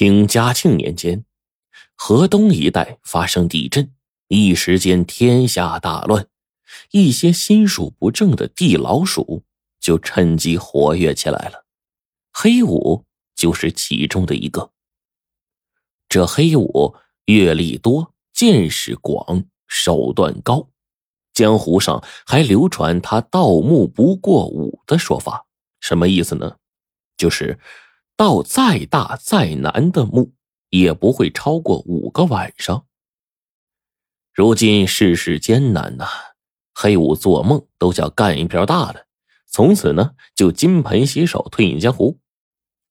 [0.00, 1.26] 清嘉庆年间，
[1.94, 3.92] 河东一带发生地震，
[4.28, 6.26] 一时间天下大乱，
[6.90, 9.42] 一些心术不正的地老鼠
[9.78, 11.66] 就趁机活跃起来了。
[12.32, 13.04] 黑五
[13.36, 14.72] 就是其中的一个。
[16.08, 16.96] 这黑五
[17.26, 20.70] 阅历多，见识广，手段高，
[21.34, 25.44] 江湖上还流传他盗墓不过五的说法。
[25.78, 26.56] 什么意思呢？
[27.18, 27.58] 就是
[28.20, 30.34] 盗再大再难的墓，
[30.68, 32.84] 也不会超过五个晚上。
[34.34, 36.06] 如今世事艰难呐，
[36.74, 39.06] 黑五做梦都想干一票大的，
[39.46, 42.20] 从此呢就金盆洗手，退隐江湖。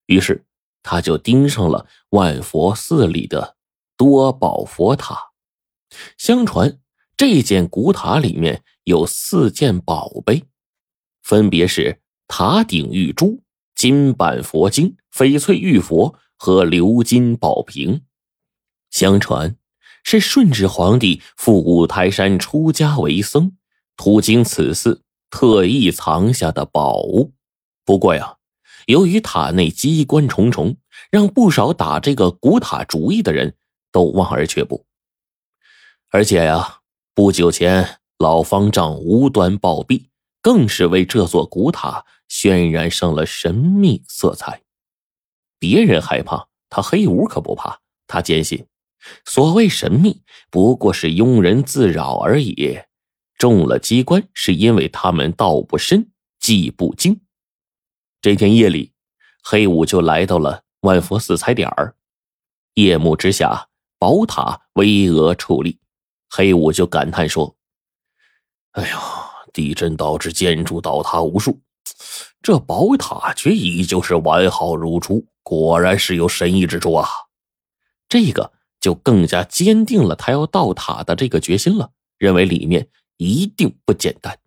[0.07, 0.47] 于是
[0.81, 3.55] 他就盯上了万佛寺里的
[3.95, 5.15] 多宝佛塔。
[6.17, 6.79] 相传
[7.15, 10.45] 这件古塔里面有四件宝贝，
[11.21, 12.01] 分别是。
[12.27, 13.41] 塔顶玉珠、
[13.79, 18.01] 金版佛经、翡翠玉佛和鎏金宝瓶，
[18.91, 19.55] 相传
[20.03, 23.55] 是顺治皇帝赴五台山出家为僧，
[23.95, 27.31] 途经此寺特意藏下的宝物。
[27.85, 28.35] 不过呀，
[28.87, 30.75] 由于塔内机关重重，
[31.09, 33.55] 让不少打这个古塔主意的人
[33.93, 34.85] 都望而却步。
[36.09, 36.79] 而且呀，
[37.15, 40.07] 不久前老方丈无端暴毙，
[40.41, 42.05] 更是为这座古塔。
[42.29, 44.61] 渲染上了神秘色彩，
[45.57, 47.81] 别人害怕，他黑五可不怕。
[48.05, 48.67] 他坚信，
[49.25, 52.79] 所谓神秘不过是庸人自扰而已。
[53.39, 57.19] 中了机关，是因为他们道不深，技不精。
[58.21, 58.93] 这天夜里，
[59.43, 61.95] 黑五就来到了万佛寺踩点儿。
[62.75, 65.79] 夜幕之下，宝塔巍峨矗立，
[66.29, 67.55] 黑五就感叹说
[68.73, 68.97] ：“哎呦，
[69.53, 71.59] 地震导致建筑倒塌无数。”
[72.41, 77.07] 这宝塔却依旧是完好如初，果然是有神异之处啊！
[78.07, 84.39] 这个就更加坚定了他要盗塔的这个决心了，认为里面一定不简单。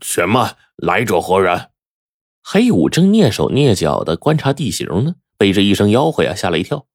[0.00, 1.70] 且慢，来者何人？
[2.42, 6.86] 黑五正蹑手蹑脚的观察地形呢，被这一声吆喝呀吓了一跳，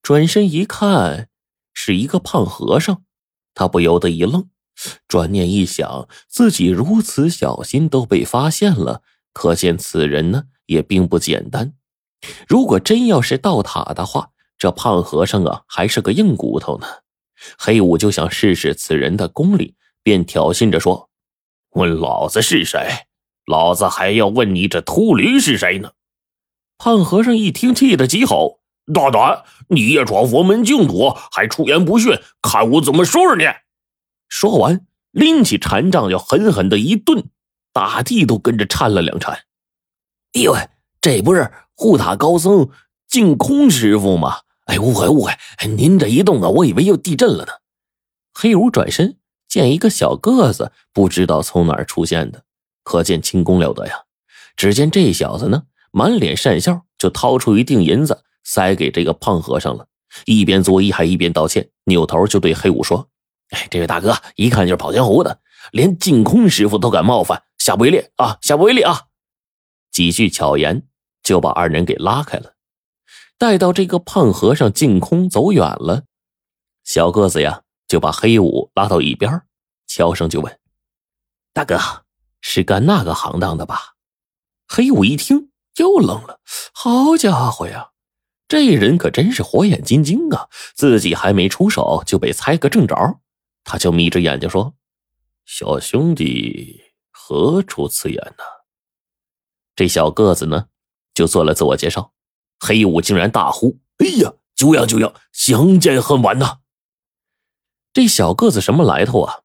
[0.00, 1.28] 转身一看，
[1.74, 3.02] 是一个胖和尚，
[3.52, 4.48] 他不由得一愣。
[5.08, 11.74] 转念一想，自己如此小心都被发现了，可见此人呢也并不简单。
[12.48, 16.86] 如果真要是盗塔的话，这胖和尚啊还是个硬骨头呢。
[17.58, 21.10] 黑五就想试试此人的功力，便挑衅着说
[21.74, 22.86] ：“问老子是谁？
[23.46, 25.90] 老子还要问你这秃驴是谁呢？”
[26.78, 28.60] 胖和尚一听，气得急吼
[28.94, 29.42] ：“大胆！
[29.68, 33.44] 你夜闯佛门净土，还出言不逊，看我怎么收拾你！”
[34.32, 37.28] 说完，拎起禅杖就狠狠的一顿，
[37.70, 39.34] 大地都跟着颤了两颤。
[40.32, 40.70] 哎呦喂，
[41.02, 42.70] 这不是护塔高僧
[43.06, 44.38] 净空师傅吗？
[44.64, 45.32] 哎，误会误会，
[45.76, 47.52] 您这一动啊，我以为又地震了呢。
[48.32, 52.44] 黑五转身见一个小个子，不知道从哪儿出现的，
[52.82, 54.04] 可见轻功了得呀。
[54.56, 59.88] 只见这小子呢，满脸善笑，就掏出一锭银子塞给这个胖和尚了，
[60.24, 63.10] 一边作揖还一边道歉，扭头就对黑五说。
[63.52, 65.40] 哎，这位大哥一看就是跑江湖的，
[65.70, 69.02] 连净空师傅都敢冒犯，下不为例啊，下不为例啊！
[69.90, 70.86] 几句巧言
[71.22, 72.54] 就把二人给拉开了。
[73.38, 76.04] 待到这个胖和尚净空走远了，
[76.84, 79.42] 小个子呀就把黑五拉到一边，
[79.86, 80.58] 悄声就问
[81.52, 81.78] ：“大哥
[82.40, 83.94] 是干那个行当的吧？”
[84.66, 86.40] 黑五一听又愣了，
[86.72, 87.90] 好家伙呀，
[88.48, 90.48] 这人可真是火眼金睛啊！
[90.74, 92.96] 自己还没出手就被猜个正着。
[93.64, 94.74] 他就眯着眼睛说
[95.46, 98.44] ：“小兄弟何出此言呢？”
[99.74, 100.68] 这小个子呢，
[101.14, 102.12] 就做了自我介绍。
[102.60, 106.58] 黑五竟然大呼：“哎呀，久仰久仰，相见恨晚呐！”
[107.92, 109.40] 这小个子什么来头啊？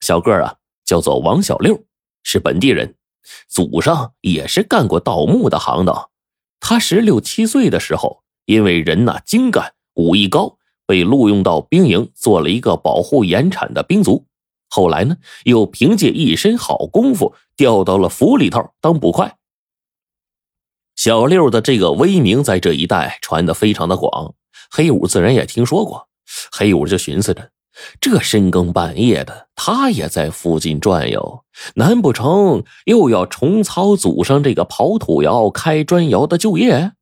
[0.00, 1.84] 小个啊，叫做王小六，
[2.22, 2.96] 是本地人，
[3.48, 6.10] 祖上也是干过盗墓的行当。
[6.60, 10.58] 他十六七岁的时候，因为人呐精干，武艺高。
[10.86, 14.26] 被录用到兵营，做了一个保护盐产的兵卒。
[14.68, 19.36] 后来呢，又凭借一身好功夫，调到了府里头当捕快。
[20.96, 24.34] 小六的这个威名在这一带传的非常的广，
[24.70, 26.08] 黑五自然也听说过。
[26.50, 27.50] 黑五就寻思着，
[28.00, 31.44] 这深更半夜的，他也在附近转悠，
[31.74, 36.92] 难不成又要重操祖上这个刨土窑、开砖窑的旧业？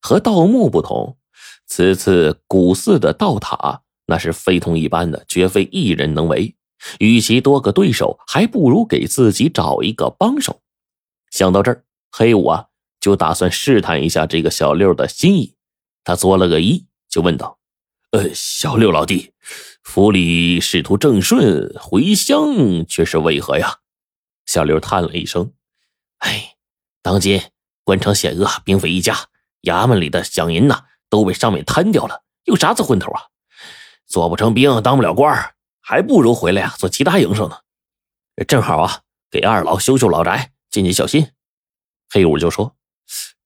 [0.00, 1.16] 和盗墓不同。
[1.66, 6.54] 此次古寺的道塔，那是非同一般的，绝非一人能为。
[6.98, 10.60] 与其多个对手，还不如给自己找一个帮手。
[11.30, 12.66] 想到这儿，黑五啊
[13.00, 15.54] 就打算试探一下这个小六的心意。
[16.04, 17.58] 他作了个揖，就问道
[18.12, 19.32] ：“呃，小六老弟，
[19.82, 23.78] 府里仕途正顺，回乡却是为何呀？”
[24.46, 25.52] 小六叹了一声
[26.18, 26.54] ：“哎，
[27.02, 27.42] 当今
[27.82, 29.28] 官场险恶，兵匪一家，
[29.62, 33.22] 衙门里的饷银呐，都被上面贪掉了，有啥子混头啊？
[34.06, 37.58] 做不成兵，当不了官，还不如回来啊，做其他营生呢。
[38.46, 39.00] 正好啊，
[39.30, 41.32] 给二老修修老宅，尽尽孝心。”
[42.10, 42.76] 黑五就说：“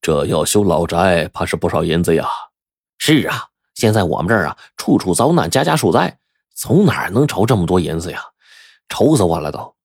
[0.03, 2.29] 这要修老宅，怕是不少银子呀。”
[2.99, 6.19] 是啊，现在我们这儿啊，处处遭难，家家受灾，
[6.55, 8.23] 从哪儿能筹这么多银子呀？
[8.89, 9.77] 愁死我了都！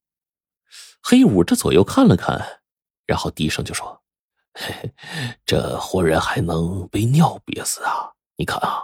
[1.01, 2.61] 黑五这左右看了看，
[3.05, 4.01] 然后低声就说
[4.55, 4.93] ：“嘿
[5.45, 8.13] 这活人还能被尿憋死啊？
[8.37, 8.81] 你看啊，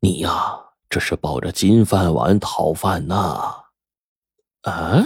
[0.00, 0.58] 你呀，
[0.90, 3.64] 这是抱着金饭碗讨饭呐！”
[4.62, 5.02] 啊，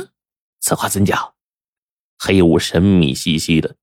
[0.60, 1.34] 此话怎讲？
[2.18, 3.76] 黑五神秘兮兮的，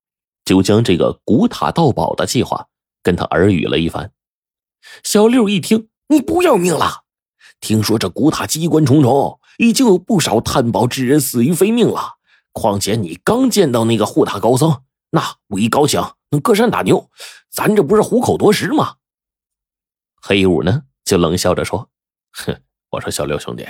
[0.44, 2.68] 就将这个古塔盗宝的计划。
[3.04, 4.12] 跟他耳语了一番，
[5.02, 7.06] 小六一听，你不要命了？
[7.62, 12.18] 听说这古塔机关重重，已经有不少探宝之人死于非命了。
[12.52, 17.10] 况且你刚见到那个护塔高僧，那武艺高强，能隔山打牛，
[17.50, 18.96] 咱这不是虎口夺食吗？
[20.22, 21.90] 黑五呢，就冷笑着说
[22.34, 23.66] ：“哼，我说小六兄弟，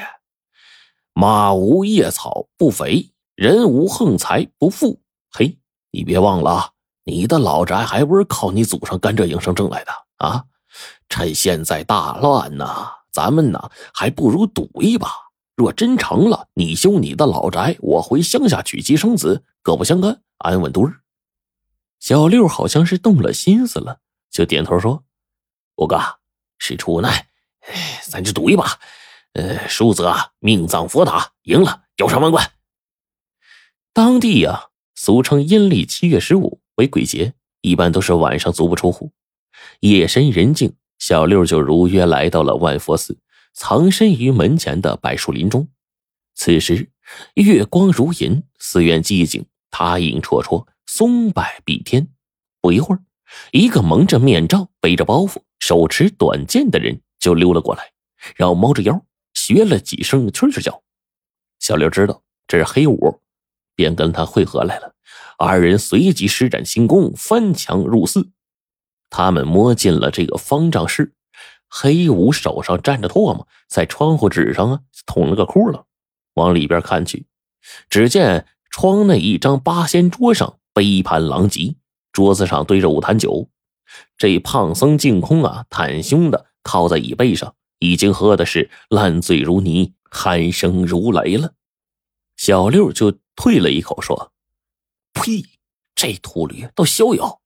[1.14, 5.02] 马无夜草不肥，人无横财不富。
[5.32, 5.60] 嘿，
[5.92, 6.74] 你别忘了。”
[7.10, 10.44] 你的老宅还不是靠你祖上甘蔗营生挣来的啊！
[11.08, 15.10] 趁现在大乱呢，咱们呢还不如赌一把。
[15.56, 20.92] 若真成了，你修你的老宅，我回乡下娶妻生子，各不相干，安稳度日。
[22.00, 24.00] 小六好像是动了心思了，
[24.30, 25.04] 就点头说
[25.78, 26.00] ：“五哥，
[26.60, 27.28] 事出无奈，
[28.04, 28.80] 咱就赌一把。
[29.34, 32.52] 呃，输则命葬佛塔，赢了腰缠万贯。
[33.94, 39.12] 当地呀，俗称阴历七月十五。”为鬼节，一般都是晚上足不出户。
[39.80, 43.18] 夜深人静，小六就如约来到了万佛寺，
[43.52, 45.68] 藏身于门前的柏树林中。
[46.36, 46.92] 此时
[47.34, 52.08] 月光如银，寺院寂静，塔影绰绰，松柏蔽天。
[52.60, 53.04] 不一会儿，
[53.52, 57.92] 一个蒙着面罩、背着包袱、手持短剑的人就溜了过来，
[58.36, 60.82] 然后猫着腰学了几声蛐蛐叫。
[61.60, 63.22] 小刘知道这是黑五，
[63.76, 64.96] 便跟他会合来了。
[65.38, 68.32] 二人随即施展轻功，翻墙入寺。
[69.10, 71.14] 他们摸进了这个方丈室，
[71.70, 75.84] 黑五手上沾着唾沫，在窗户纸上啊捅了个窟窿，
[76.34, 77.26] 往里边看去，
[77.90, 81.76] 只见窗内一张八仙桌上杯盘狼藉，
[82.12, 83.50] 桌子上堆着五坛酒。
[84.16, 91.56] 这胖僧净空啊，袒胸的靠在椅背上，已经喝的是烂醉如泥，鼾声如雷了。
[92.36, 94.32] 小六就退了一口，说。
[95.14, 95.44] 呸！
[95.96, 97.42] 这秃驴倒逍遥，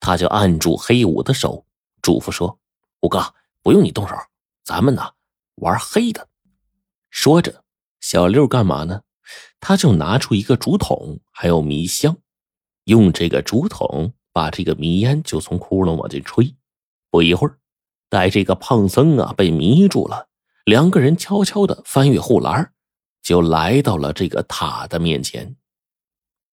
[0.00, 1.64] 他就按住黑五的手，
[2.02, 2.58] 嘱咐说
[3.02, 3.32] ：“五哥，
[3.62, 4.16] 不用你动手，
[4.64, 5.12] 咱们呢
[5.58, 6.28] 玩黑的。”
[7.10, 7.62] 说着，
[8.00, 9.02] 小六干嘛呢？
[9.60, 12.16] 他就拿出一个竹筒，还有迷香，
[12.84, 16.54] 用这个竹筒把这个迷烟就从窟窿往进吹。
[17.10, 17.58] 不一会儿，
[18.08, 20.28] 待这个胖僧啊被迷住了，
[20.64, 22.72] 两个人悄悄的翻越护栏，
[23.22, 25.56] 就来到了这个塔的面前。